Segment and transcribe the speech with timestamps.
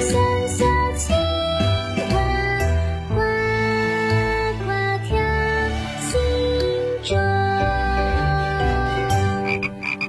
[0.00, 0.64] 小小
[0.96, 2.14] 青蛙
[3.08, 3.14] 呱
[4.64, 4.68] 呱
[5.04, 5.14] 跳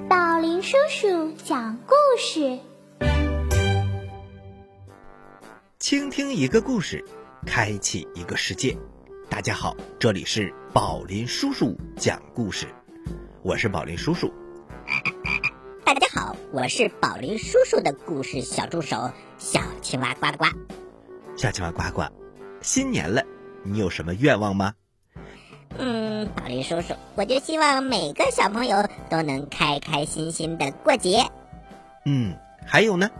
[0.09, 2.57] 宝林叔叔讲故事
[5.79, 7.03] 倾听一个故事
[7.45, 8.75] 开启一个世界。
[9.29, 12.65] 大家好这里是宝林叔叔讲故事
[13.43, 14.33] 我是宝林叔叔。
[16.55, 20.45] 我是宝林叔叔的故事小助手小青蛙呱呱。
[21.35, 22.03] 小青蛙呱呱，
[22.61, 23.21] 新年了，
[23.61, 24.73] 你有什么愿望吗？
[25.77, 31.25] 嗯，宝林叔叔，我就希望每个小朋友都能开开心心的过节。
[32.05, 32.33] 嗯，
[32.65, 33.11] 还有呢？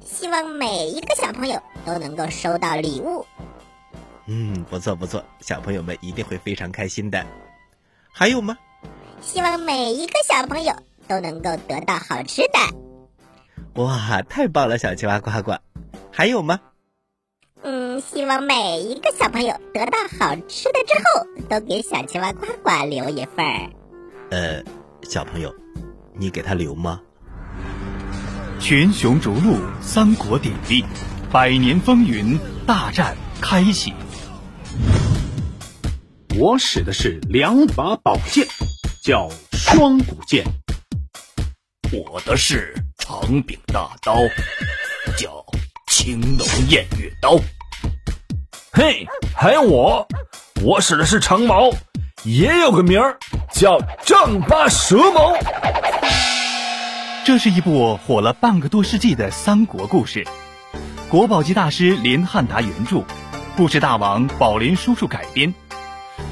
[0.00, 3.26] 希望每一个小朋友都能够收到礼物。
[4.26, 7.26] 嗯，不错不错，小朋友们一定会非常开心的。
[8.12, 8.56] 还有吗？
[9.20, 10.72] 希望每一个小朋友
[11.08, 13.82] 都能够得到好吃的。
[13.82, 15.56] 哇，太棒了，小青蛙呱呱。
[16.12, 16.60] 还有吗？
[17.62, 23.70] 嗯，希望每一个小朋友得到好吃的之后，都给小青蛙呱呱留一份儿。
[24.30, 24.62] 呃，
[25.02, 25.54] 小朋友，
[26.14, 27.00] 你给他留吗？
[28.60, 30.84] 群雄逐鹿，三国鼎立，
[31.32, 33.92] 百年风云大战开启。
[36.36, 38.46] 我使的是两把宝剑，
[39.02, 40.44] 叫双股剑。
[41.90, 44.14] 我的是长柄大刀，
[45.16, 45.42] 叫
[45.86, 47.38] 青龙偃月刀。
[48.72, 50.06] 嘿，还有我，
[50.62, 51.70] 我使的是长矛，
[52.24, 53.16] 也有个名儿
[53.50, 55.34] 叫丈八蛇矛。
[57.24, 60.26] 这是一部火了半个多世纪的三国故事，
[61.08, 63.02] 国宝级大师林汉达原著，
[63.56, 65.54] 故事大王宝林叔叔改编。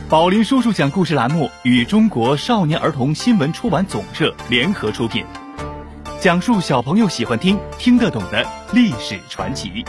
[0.08, 5.24] 宝林叔叔讲故事栏目与中国少年儿童新闻出版总社联合出品，
[6.26, 9.84] 讲述小朋友喜欢听、听得懂的历史传奇。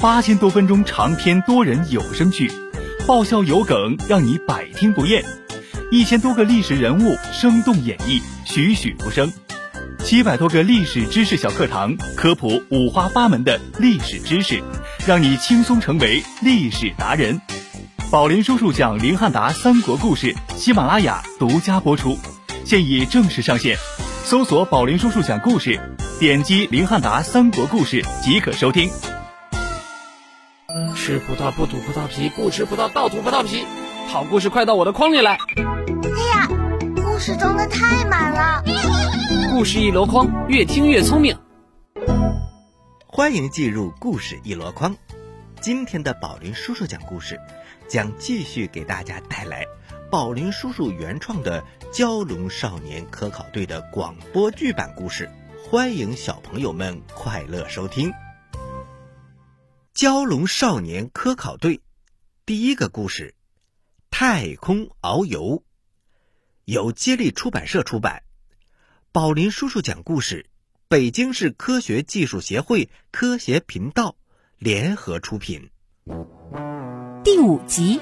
[0.00, 2.50] 八千多分钟长篇多人有声剧，
[3.06, 5.22] 爆笑有梗，让你百听不厌。
[5.90, 9.30] 一千多个历史人物生动演绎，栩栩如生。
[10.02, 14.62] 七百多个历史知识小课堂，科普五花八门的历史知识，
[15.06, 17.38] 让你轻松成为历史达人。
[18.10, 22.16] 宝林叔叔讲林汉达三国故事，喜马拉雅独家播出，
[22.64, 23.76] 现已正式上线。
[24.24, 25.78] 搜索“宝林叔叔讲故事”，
[26.20, 28.88] 点击林汉达三国故事即可收听。
[30.96, 33.64] 吃葡萄不吐葡萄皮，不吃葡萄倒吐葡萄皮。
[34.06, 35.32] 好故事快到我的筐里来！
[35.34, 36.48] 哎呀，
[37.04, 38.62] 故事装的太满了。
[39.50, 41.36] 故事一箩筐，越听越聪明。
[43.06, 44.94] 欢迎进入故事一箩筐。
[45.60, 47.38] 今天的宝林叔叔讲故事，
[47.88, 49.66] 将继续给大家带来
[50.12, 51.64] 宝林叔叔原创的
[51.94, 55.26] 《蛟龙少年科考队》的广播剧版故事。
[55.64, 58.10] 欢迎小朋友们快乐收听
[59.94, 61.78] 《蛟龙少年科考队》
[62.44, 63.34] 第一个故事：
[64.10, 65.64] 太空遨游，
[66.66, 68.22] 由接力出版社出版。
[69.12, 70.44] 宝林叔叔讲故事，
[70.88, 74.16] 北京市科学技术协会科协频道
[74.58, 75.70] 联合出品。
[77.24, 77.98] 第五集，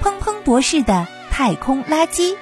[0.00, 2.36] 砰砰博士的太空垃圾。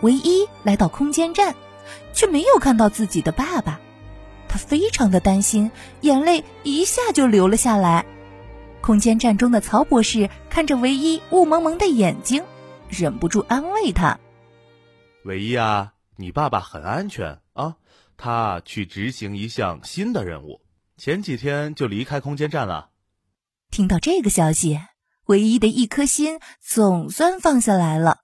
[0.00, 1.54] 唯一来到空间站，
[2.12, 3.80] 却没有看到自己的爸爸，
[4.48, 5.70] 他非常的担心，
[6.00, 8.04] 眼泪一下就流了下来。
[8.80, 12.42] 空间站中的曹博士看着唯一雾蒙蒙的眼睛。
[12.88, 14.18] 忍不住安慰他
[15.24, 17.76] ：“唯一啊，你爸爸很安全啊，
[18.18, 20.60] 他去执行一项新的任务，
[20.98, 22.90] 前几天就离开空间站了。”
[23.72, 24.78] 听到这个消息，
[25.24, 28.18] 唯一的一颗心总算放下来了。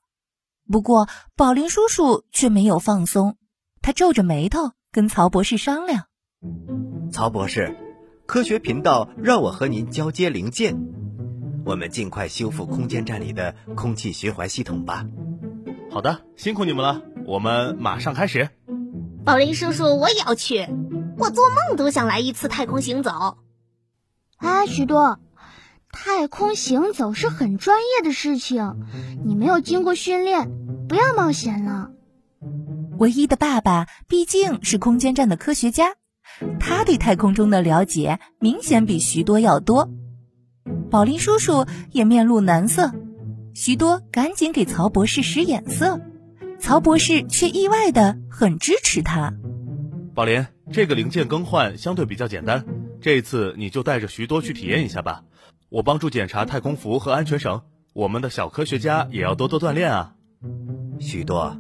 [0.71, 3.39] 不过，宝林叔叔却没有放松，
[3.81, 6.05] 他皱着眉头跟曹博士商量
[7.11, 7.75] ：“曹博士，
[8.27, 10.79] 科学频道让我和您交接零件。”
[11.65, 15.07] 我们尽快修复空间站里的空气循环系统吧。
[15.91, 18.51] 好的，辛苦你们了，我们马上开始。
[19.25, 20.69] 宝林叔叔，我也要去，
[21.17, 23.39] 我做梦都想来一次太空行走。
[24.37, 25.19] 哎，许多，
[25.91, 28.75] 太空行走是很专业的事情，
[29.25, 30.51] 你没有经过训练，
[30.89, 31.91] 不要冒险了。
[32.99, 35.95] 唯一的爸爸毕竟是空间站的科学家，
[36.61, 39.89] 他对太空中的了解明显比徐多要多。
[40.91, 42.93] 宝林叔叔也面露难色，
[43.55, 46.01] 徐多赶紧给曹博士使眼色，
[46.59, 49.33] 曹博士却意外的很支持他。
[50.15, 52.65] 宝林，这个零件更换相对比较简单，
[53.01, 55.23] 这次你就带着徐多去体验一下吧。
[55.71, 57.63] 我帮助检查太空服和安全绳，
[57.93, 60.15] 我们的小科学家也要多多锻炼啊。
[60.99, 61.59] 许多，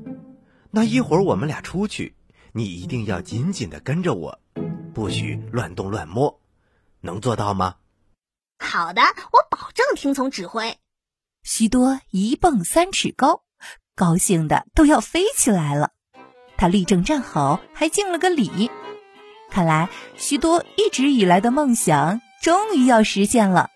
[0.71, 2.15] 那一会儿我们俩出去，
[2.53, 4.39] 你一定要紧紧的跟着我，
[4.95, 6.41] 不许乱动乱摸，
[7.03, 7.77] 能做到吗？
[8.59, 10.79] 好的，我保证听从指挥。
[11.43, 13.43] 许多一蹦三尺高，
[13.95, 15.91] 高兴的都要飞起来了。
[16.57, 18.71] 他立正站好，还敬了个礼。
[19.51, 23.71] 看来许多一直以来的梦想终于要实现了。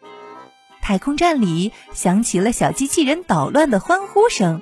[0.82, 4.60] 太空站里响起了小机器人捣乱的欢呼声：“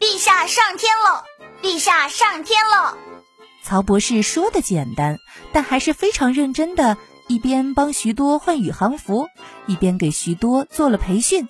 [0.00, 1.24] 陛下上天了！
[1.62, 2.96] 陛下上天了！”
[3.62, 5.18] 曹博士说的简单，
[5.52, 6.96] 但还是非常认真的，
[7.28, 9.28] 一边帮徐多换宇航服，
[9.66, 11.46] 一边给徐多做了培训。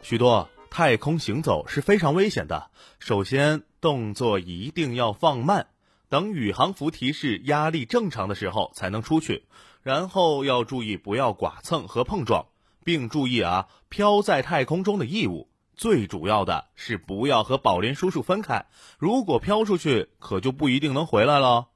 [0.00, 5.66] 徐多，太空行走是非常危险的，首先动作一定要放慢。
[6.08, 9.44] 等宇航服提示压力正常的时候才能出去，
[9.82, 12.46] 然后要注意不要剐蹭和碰撞，
[12.84, 15.50] 并注意啊飘在太空中的异物。
[15.74, 18.66] 最主要的是不要和宝林叔叔分开，
[18.98, 21.68] 如果飘出去，可就不一定能回来了。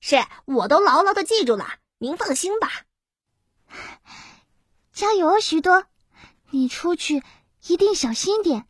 [0.00, 1.66] 是，我都牢牢的记住了，
[1.98, 2.68] 您放心吧。
[4.92, 5.84] 加油，徐多，
[6.50, 7.22] 你出去
[7.66, 8.66] 一定小心点。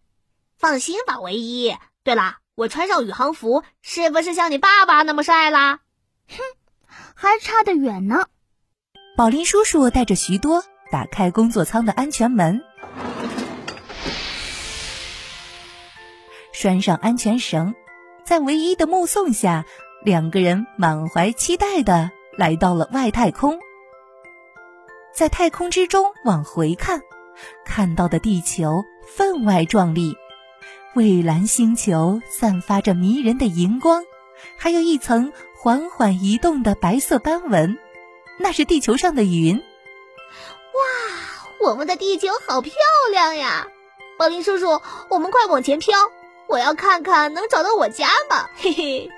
[0.57, 1.77] 放心吧，唯一。
[2.05, 2.37] 对了。
[2.57, 5.81] 我穿上宇航服，是不是像你爸爸那么帅啦？
[6.29, 6.39] 哼，
[7.17, 8.29] 还差得远呢。
[9.17, 12.61] 宝林叔叔带着徐多打开工作舱的安全门，
[16.53, 17.75] 拴上安全绳，
[18.25, 19.65] 在唯一的目送下，
[20.05, 23.59] 两个人满怀期待的来到了外太空。
[25.13, 27.01] 在太空之中往回看，
[27.65, 28.85] 看到的地球
[29.17, 30.17] 分外壮丽。
[30.95, 34.05] 蔚蓝星球散发着迷人的荧光，
[34.57, 37.79] 还有一层缓缓移动的白色斑纹，
[38.39, 39.61] 那是地球上的云。
[40.75, 42.73] 哇，我们的地球好漂
[43.11, 43.69] 亮呀！
[44.19, 45.95] 宝林叔叔，我们快往前飘，
[46.49, 48.49] 我要看看能找到我家吗？
[48.57, 49.11] 嘿嘿。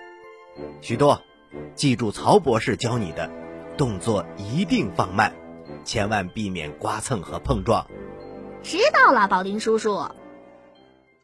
[0.80, 1.22] 许多，
[1.74, 3.30] 记住曹博士教你的，
[3.76, 5.34] 动作一定放慢，
[5.84, 7.86] 千万避免刮蹭和碰撞。
[8.62, 10.10] 知道了，宝林叔叔。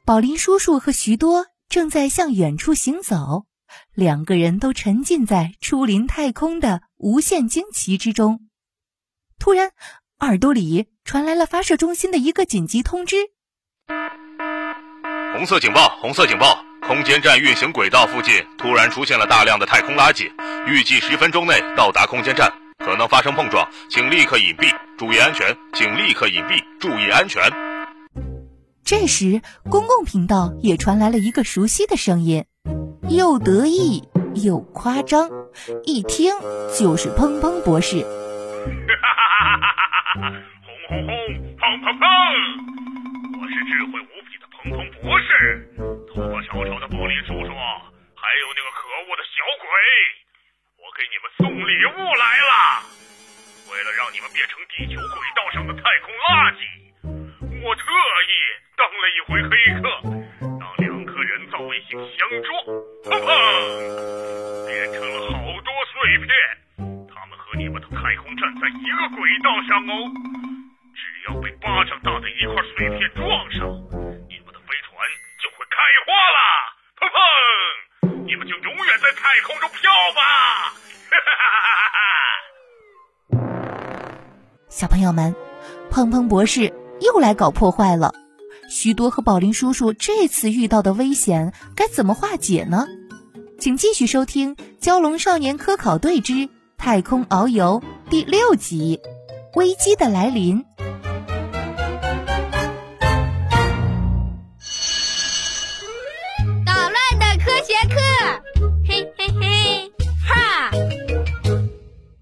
[0.04, 3.44] 宝林叔叔和徐多正在向远处行走，
[3.94, 8.40] 两个人都沉浸在初临太空的无限惊奇之中。
[9.38, 9.72] 突然，
[10.22, 13.16] 耳朵里传来了发射中心的一个紧急通知
[15.34, 15.88] ：“红色警报！
[16.00, 16.64] 红色警报！
[16.86, 20.30] 空间站运行轨道附近突然出现了大量的太空垃圾，
[20.64, 25.56] 预计十分钟内到达空间站，可能发生碰撞，请立刻隐蔽，注意安全！
[25.74, 27.42] 请立刻隐蔽，注意安全！”
[28.86, 32.44] 这时，公共频道也传来了一个熟悉的声音，
[33.08, 34.04] 又得意
[34.36, 35.28] 又夸张，
[35.82, 36.32] 一听
[36.78, 38.02] 就是砰砰博士。
[38.02, 39.81] 哈哈哈哈哈！
[86.32, 86.72] 博士
[87.02, 88.14] 又来搞破坏了。
[88.66, 92.86] 许多和宝林叔叔这次遇到的危险该怎么化解呢？
[93.60, 96.48] 请继续收听《蛟龙少年科考队之
[96.78, 98.98] 太空遨游》第六集
[99.58, 100.64] 《危机的来临》。
[106.64, 108.00] 捣乱的科学课，
[108.88, 109.92] 嘿嘿嘿，
[110.26, 110.70] 哈！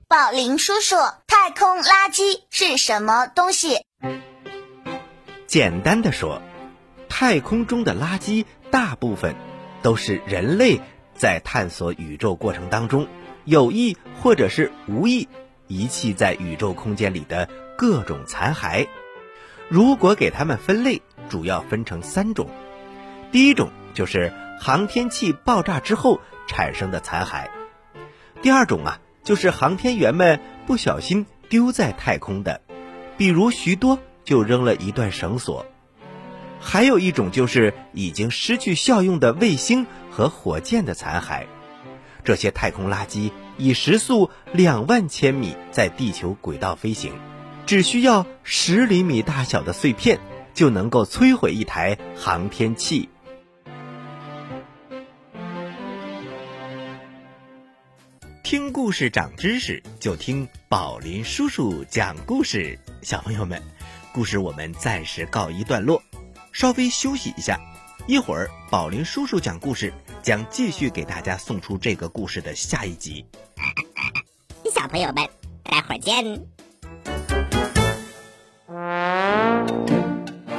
[0.08, 0.96] 宝林叔叔，
[1.28, 3.78] 太空垃圾是什么东西？
[5.46, 6.40] 简单的说，
[7.08, 9.34] 太空中的垃圾大部分
[9.82, 10.80] 都是人类
[11.14, 13.08] 在探索宇宙过程当中
[13.44, 15.28] 有意或者是无意
[15.66, 18.86] 遗弃在宇宙空间里的各种残骸。
[19.68, 22.48] 如果给它们分类，主要分成三种。
[23.32, 27.48] 第一种就是航天器爆炸之后产生的残骸。
[28.42, 32.60] 第二种啊，就是航天员们不小心丢在太空的，
[33.20, 33.98] 比如许多。
[34.22, 35.66] 就扔了一段绳索，
[36.60, 41.46] 还有一种就是已经失去效用的卫星和火箭的残骸。
[42.22, 47.14] 这些太空垃圾以时速两万千米在地球轨道飞行，
[47.66, 50.20] 只需要十厘米大小的碎片
[50.54, 53.08] 就能够摧毁一台航天器。
[58.50, 63.62] 听故事长知识，就听宝林叔叔讲故事，小朋友们。
[64.12, 66.02] 故事我们暂时告一段落，
[66.50, 67.60] 稍微休息一下，
[68.08, 73.24] 一会儿宝林叔叔讲故事将继续给大家送出这个故事的下一集。
[74.74, 75.28] 小朋友们，
[75.62, 76.42] 待会儿见。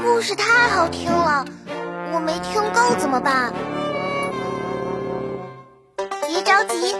[0.01, 1.45] 故事太好听了，
[2.13, 3.53] 我没听够怎么办？
[6.29, 6.95] 别着急，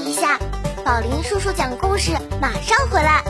[0.00, 0.38] 休息一下。
[0.84, 3.22] 宝林叔叔讲故事，马上回来。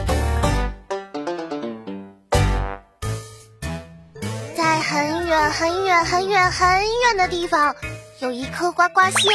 [4.57, 7.75] 在很远很远很远很远的地方，
[8.21, 9.33] 有一颗呱呱星。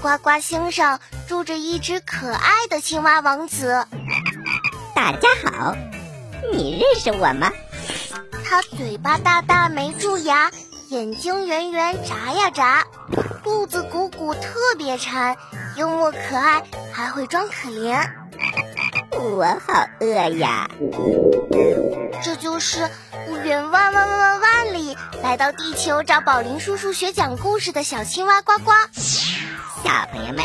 [0.00, 3.86] 呱呱星上住着一只可爱的青蛙王子。
[4.94, 5.76] 大家好，
[6.52, 7.52] 你认识我吗？
[8.44, 10.50] 他嘴巴大大没蛀牙，
[10.90, 12.84] 眼睛圆圆眨呀眨，
[13.44, 15.36] 肚子鼓鼓特别馋，
[15.76, 18.10] 幽默可爱，还会装可怜。
[19.12, 20.06] 我好饿
[20.36, 20.68] 呀！
[22.24, 22.90] 这就是
[23.44, 28.72] 远万万万万里来到地球找宝林叔叔学讲故事的小青蛙呱呱。
[28.92, 30.44] 小朋友们，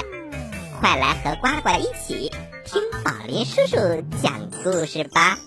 [0.80, 2.32] 快来和呱呱一起
[2.66, 3.78] 听宝林叔叔
[4.22, 5.40] 讲故事吧！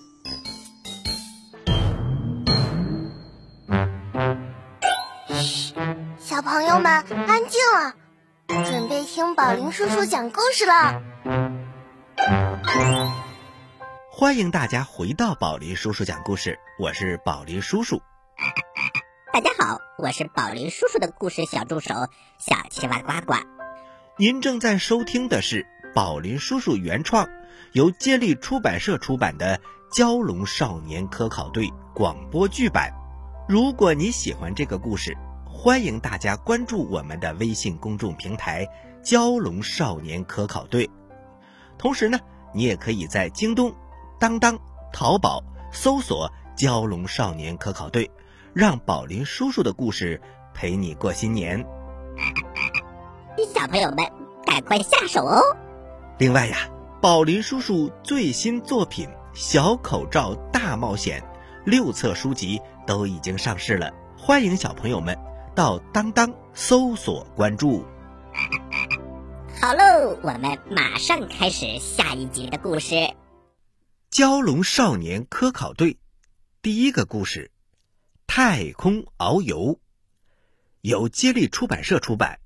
[6.51, 11.03] 朋友们安静了，准备听宝林叔叔讲故事了。
[14.11, 18.01] 欢迎大家回到宝林叔叔讲故事，我是宝林叔叔。
[19.31, 21.93] 大家好，我是宝林叔叔的故事小助手
[22.39, 23.35] 小青蛙呱呱。
[24.17, 27.29] 您正在收听的是宝林叔叔原创，
[27.73, 29.61] 由接力出版社出版的
[29.95, 32.91] 《蛟龙少年科考队》广播剧版。
[33.47, 35.15] 如果你喜欢这个故事，
[35.61, 38.65] 欢迎大家关注我们的微信公众平台
[39.03, 40.89] “蛟龙少年科考队”。
[41.77, 42.17] 同时呢，
[42.55, 43.75] 你也可以在京东、
[44.21, 44.57] 当当、
[44.93, 48.09] 淘宝搜索“蛟龙少年科考队”，
[48.55, 50.23] 让宝林叔叔的故事
[50.55, 51.67] 陪你过新年。
[53.53, 54.07] 小朋友们，
[54.47, 55.43] 赶快下手哦！
[56.19, 61.21] 另外呀，宝林叔叔最新作品《小口罩大冒险》
[61.65, 65.19] 六册书籍都已经上市了，欢迎小朋友们
[65.59, 67.85] 到当当搜索关注。
[69.61, 72.95] 好喽，我们马上开始下一集的故事。
[74.13, 75.95] 《蛟龙少年科考队》
[76.63, 77.51] 第一个故事：
[78.29, 79.81] 太空遨游，
[80.83, 82.39] 由接力出版社出版。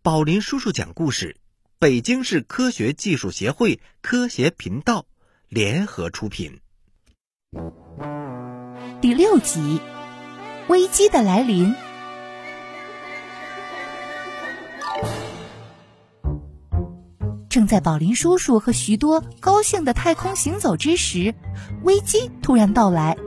[0.00, 1.36] 宝林叔叔讲故事，
[1.78, 5.04] 北京市科学技术协会科协频道
[5.48, 6.60] 联合出品。
[9.02, 9.82] 第六集：
[10.68, 11.74] 危机的来临。
[17.48, 21.34] 正在宝林叔叔和许多高兴的太空行走之时，
[21.82, 23.18] 危机突然到来，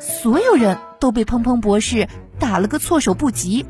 [0.00, 2.08] 所有人都被砰砰博士
[2.40, 3.64] 打了个措手不及。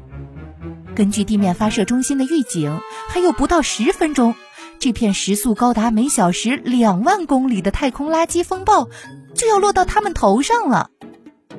[0.94, 2.80] 根据地面发射中心的预警，
[3.10, 4.34] 还有不到十分钟，
[4.78, 8.88] 这片时速高达每小时两万公里的太空垃圾风暴
[9.34, 10.88] 就要落到他们头上了。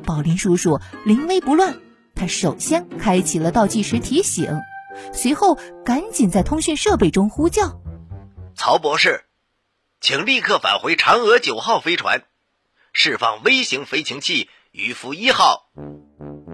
[0.04, 1.76] 宝林叔叔临危不乱，
[2.16, 4.60] 他首先开启了倒计时提醒，
[5.14, 7.82] 随后赶紧在通讯设备中呼叫。
[8.56, 9.22] 曹博士，
[10.00, 12.24] 请立刻返回嫦娥九号飞船，
[12.94, 15.70] 释放微型飞行器渔夫一号。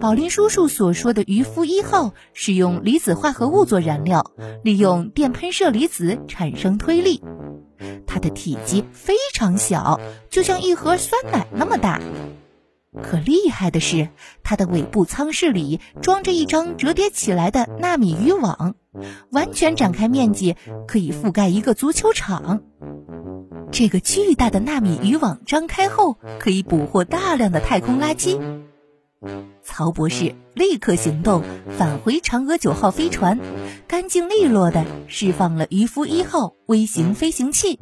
[0.00, 7.20] 宝林叔叔所说的渔夫一号是用离子化合物做燃料，利用电喷射离子产生推力。
[8.06, 10.00] 它的体积非常小，
[10.30, 12.00] 就像一盒酸奶那么大。
[13.02, 14.08] 可厉害的是，
[14.42, 18.74] 它的尾部舱室里装着一张折叠起来的纳米渔网，
[19.30, 22.62] 完全展开面积可以覆盖一个足球场。
[23.70, 28.40] 这个巨大的纳米渔网张开后，可以捕获大量的太空垃圾。
[29.62, 31.42] 曹博士立刻行动，
[31.76, 33.38] 返回嫦娥九号飞船，
[33.86, 37.80] 干净利落地释放了渔夫一号微型飞行器。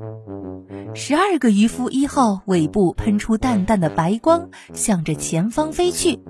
[0.95, 6.21] 十二个渔夫一号尾部喷出淡淡的白光，向着前方飞去。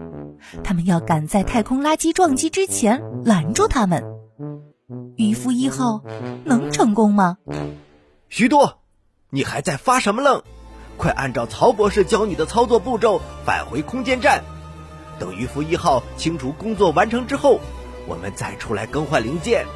[0.65, 4.05] 他们要赶在太空垃圾撞击之前拦住他们。
[5.17, 6.03] 渔夫一号
[6.45, 7.39] 能成功吗？
[8.29, 8.81] 徐多，
[9.31, 10.43] 你还在发什么愣？
[10.97, 14.43] 快按照曹博士教你的操作步骤返回空间站。
[15.19, 17.61] 等渔夫一号清除工作完成之后，
[18.07, 19.67] 我们再出来更换零件。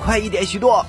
[0.00, 0.84] 快一点，许多！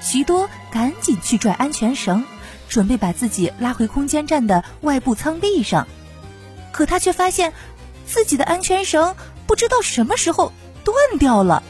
[0.00, 2.24] 许多赶紧去拽安全绳。
[2.68, 5.88] 准备把自己拉回空间站的外部舱壁上，
[6.70, 7.54] 可他却发现
[8.04, 9.16] 自己的安全绳
[9.46, 10.52] 不知道什么时候
[10.84, 11.62] 断掉了。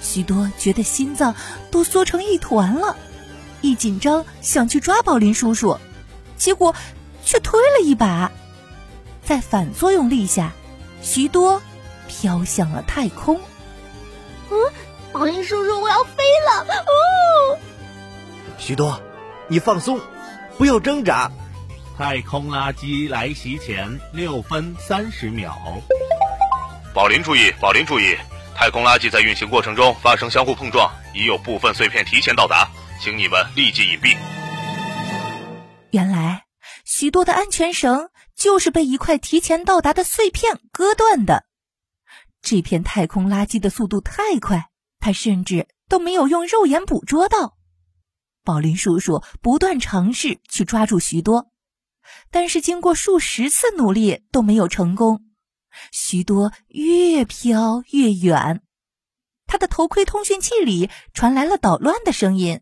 [0.00, 1.34] 许多觉得心脏
[1.70, 2.96] 都缩成一团了，
[3.60, 5.76] 一紧张想去抓宝林叔叔，
[6.38, 6.74] 结果
[7.22, 8.32] 却推了一把，
[9.22, 10.54] 在反作用力下，
[11.02, 11.62] 许多
[12.08, 13.40] 飘向了太空。
[14.50, 14.56] 嗯，
[15.12, 16.64] 宝林叔叔，我要飞了！
[16.74, 17.58] 哦，
[18.58, 19.00] 许多。
[19.48, 20.00] 你放松，
[20.58, 21.30] 不要挣扎。
[21.96, 25.56] 太空垃圾来袭前六分三十秒。
[26.92, 28.16] 宝林注意，宝林注意，
[28.56, 32.68] 太空垃圾在运行过程中发生相互碰撞，已有部分碎片提前到达，
[33.00, 34.16] 请你们立即隐蔽。
[35.92, 36.42] 原来，
[36.84, 41.46] 许多的安全绳就是被一块提前到达的碎片割断的。
[42.42, 47.56] 这片太空垃圾的速度太快，他甚至都没有用肉眼捕捉到。
[48.44, 51.50] 宝林叔叔不断尝试去抓住许多，
[52.30, 55.24] 但是经过数十次努力都没有成功。
[55.90, 58.62] 许多越飘越远，
[59.46, 62.60] 他的头盔通讯器里传来了捣乱的声音：“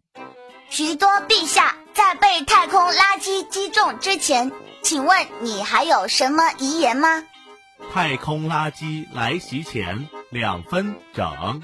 [0.70, 4.50] 许多陛下，在被太空垃圾击中之前，
[4.84, 7.24] 请问你还有什么遗言吗？”
[7.92, 11.62] 太空垃圾来袭前两分整。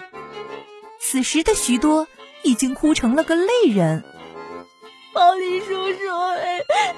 [0.99, 2.09] 此时的许多
[2.43, 4.05] 已经哭成了个泪人。
[5.13, 5.99] 暴力叔叔，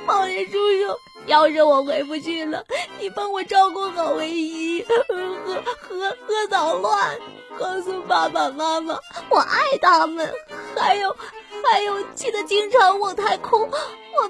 [0.06, 2.64] 暴力叔叔，要是我回不去了，
[3.00, 7.18] 你帮我照顾好唯一，和和和捣乱，
[7.58, 8.98] 告诉爸爸妈妈
[9.30, 10.30] 我爱他们，
[10.76, 11.16] 还有
[11.64, 13.80] 还有，记得经常往太空往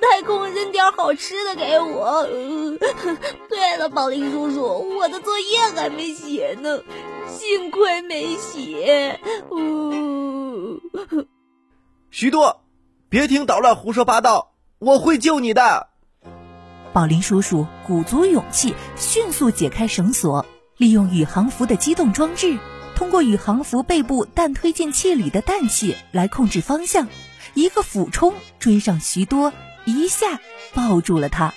[0.03, 2.27] 太空扔点好吃的给我。
[3.49, 6.83] 对了，宝林叔叔，我的作业还没写呢，
[7.29, 9.19] 幸亏没写。
[12.11, 12.59] 徐 多。
[13.09, 15.89] 别听捣乱胡说八道，我会救你的。
[16.95, 20.47] 宝林叔叔鼓足勇气，迅速解开绳索，
[20.79, 22.59] 利用宇航服的机动装置，
[22.97, 27.07] 通过宇航服背部氮推进器里的氮气来控制方向，
[27.53, 29.53] 一个俯冲追上徐多，
[29.85, 30.41] 一下
[30.75, 31.55] 抱住了他。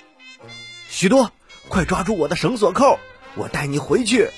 [0.90, 1.32] 许多，
[1.68, 3.00] 快抓住我的绳索扣，
[3.36, 4.30] 我带你回去。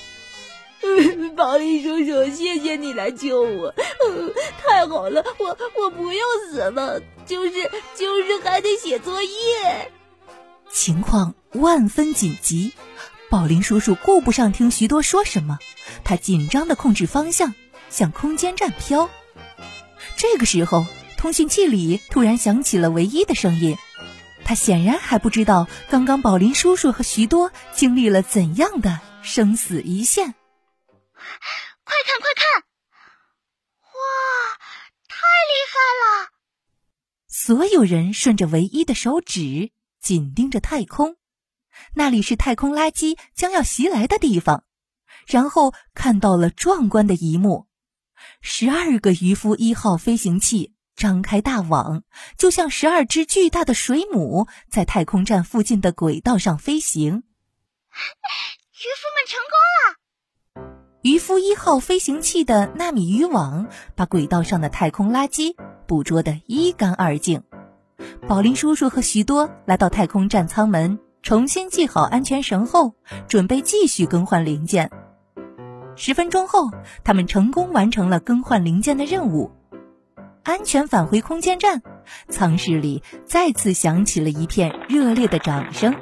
[1.36, 3.74] 宝林叔叔，谢谢你来救我，
[4.08, 4.32] 嗯
[4.64, 7.50] 太好了，我我不用死了，就是
[7.96, 9.92] 就是还得写作业。
[10.70, 12.72] 情况万分紧急，
[13.30, 15.58] 宝林叔叔顾不上听徐多说什么，
[16.04, 17.54] 他紧张的控制方向，
[17.90, 19.08] 向空间站飘。
[20.16, 20.86] 这个时候，
[21.18, 23.76] 通讯器里突然响起了唯一的声音，
[24.44, 30.32] 他显然还不知道刚刚宝林叔叔和徐多经历了怎样的生死一线。
[31.84, 32.62] 快看快看！
[33.82, 34.58] 哇，
[35.08, 35.16] 太
[35.50, 36.30] 厉害了！
[37.26, 41.16] 所有人顺着唯一的手指，紧盯着太空，
[41.94, 44.62] 那里是太空垃圾将要袭来的地方。
[45.26, 47.66] 然后看到了壮观的一幕：
[48.40, 52.02] 十二个渔夫一号飞行器张开大网，
[52.36, 57.22] 就像十二只巨大的水母，在太空站附近的轨道上飞行。
[58.74, 60.98] 渔夫们成功了！
[61.02, 65.54] 渔夫一号飞行器的纳米渔网把轨道上的太空垃圾
[65.86, 67.44] 捕捉得一干二净。
[68.26, 72.96] 宝林叔叔和许多来到太空站舱门，重新系好安全绳后，
[73.28, 74.90] 准备继续更换零件。
[75.94, 76.72] 十分钟后，
[77.04, 79.52] 他们成功完成了更换零件的任务，
[80.48, 81.82] 安全返回空间站。
[82.30, 85.94] 舱室里再次响起了一片热烈的掌声。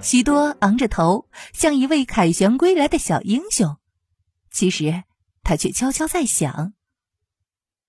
[0.00, 3.76] 许多昂着头，像一位凯旋归来的小英雄。
[4.50, 5.04] 其实，
[5.44, 6.72] 他却悄悄在想：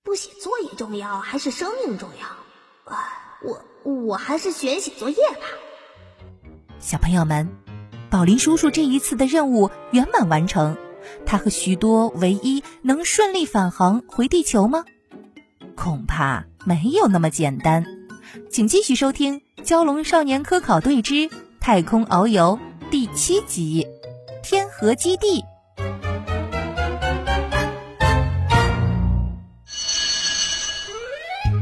[0.04, 2.94] 不写作业重要还是生命重要？
[3.42, 5.46] 我我还是选写作业吧。
[6.78, 7.50] 小朋友们，
[8.08, 10.76] 宝林叔叔这一次的任务圆满完成，
[11.26, 14.84] 他和许多唯一能顺利返航回地球吗？
[15.76, 17.84] 恐怕没有那么简单。
[18.50, 21.28] 请继续收听《蛟龙少年科考队之
[21.60, 22.58] 太空遨游》
[22.90, 23.86] 第七集
[24.48, 25.40] 《天河基地》。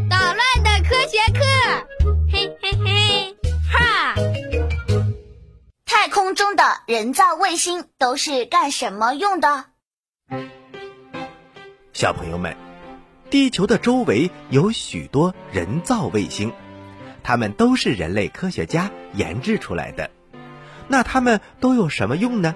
[0.09, 1.41] 捣乱的科学课，
[2.31, 3.37] 嘿嘿嘿，
[3.71, 4.15] 哈！
[5.85, 9.65] 太空中的人造卫星都是干什么用的？
[11.93, 12.55] 小朋友们，
[13.33, 16.53] 地球的周围有许多人造卫星，
[17.23, 20.11] 它们都是人类科学家研制出来的。
[20.87, 22.55] 那它们都有什么用呢？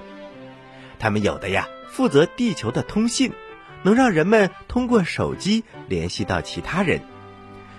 [0.99, 3.33] 它们有的呀，负责地球的通信，
[3.85, 7.01] 能让人们通过手机联系到其他人；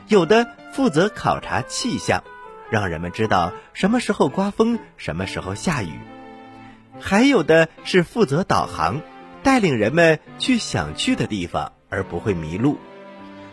[0.07, 2.23] 有的负责考察气象。
[2.71, 5.91] 让人们知道什么时候刮风，什么时候下雨。
[6.99, 9.03] 还有的是负责导航，
[9.43, 12.79] 带领人们去想去的地方，而不会迷路。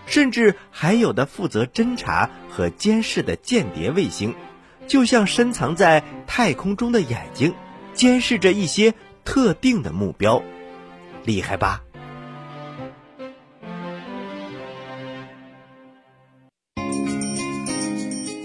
[0.06, 4.34] 甚至还有的负责侦察和监视的间谍卫星，
[4.86, 7.54] 就像深藏在太空中的眼睛，
[7.94, 10.42] 监视着一些特定的目标。
[11.24, 11.82] 厉害吧？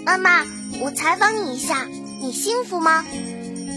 [0.05, 0.43] 妈妈，
[0.81, 1.85] 我采访你一下，
[2.21, 3.05] 你幸福吗？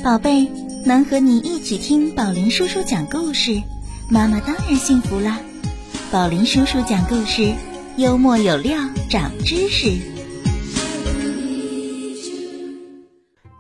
[0.03, 0.49] 宝贝，
[0.87, 3.61] 能和你一起听宝林叔叔讲故事，
[4.09, 5.39] 妈妈当然幸福啦。
[6.11, 7.53] 宝林叔叔讲故事，
[7.99, 8.79] 幽默有料，
[9.11, 10.01] 长知识。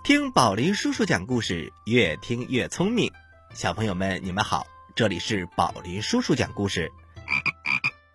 [0.03, 3.12] 听宝林叔叔讲故事，越听越聪明。
[3.53, 4.66] 小朋友们，你们好，
[4.97, 6.90] 这里是宝林叔叔讲故事。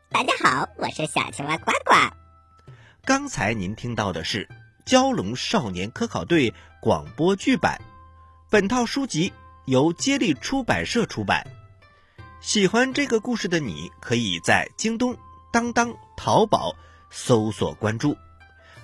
[0.10, 1.94] 大家好，我是小青蛙呱呱。
[3.06, 4.50] 刚才您听到的是
[4.88, 6.52] 蛟龙少年科考队
[6.82, 7.80] 广播剧版。
[8.50, 9.32] 本套书籍
[9.66, 11.46] 由接力出版社出版。
[12.42, 15.16] 喜欢这个故事的你，可以在京东、
[15.52, 16.76] 当当、淘宝
[17.10, 18.16] 搜索关注。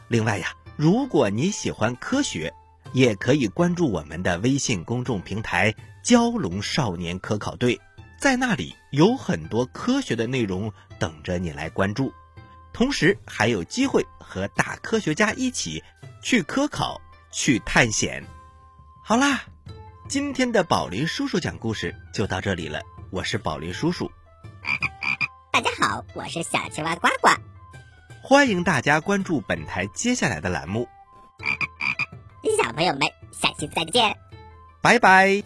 [0.07, 2.53] 另外呀，如果你喜欢科学，
[2.91, 5.73] 也可以关注我们的微信公众平台
[6.03, 7.79] “蛟龙少年科考队”，
[8.19, 12.13] 在那里有很多科学的内容等着你来关注，
[12.71, 15.83] 同时还有机会和大科学家一起
[16.21, 18.23] 去科考、去探险。
[19.03, 19.43] 好啦。
[20.09, 24.11] 今天的宝林叔叔讲故事就到这里了，我是宝林叔叔。
[25.53, 27.29] 大家好，我是小青蛙呱呱。
[28.23, 30.87] 欢迎大家关注本台接下来的栏目。
[32.59, 34.17] 小朋友们，下期再见，
[34.81, 35.43] 拜拜。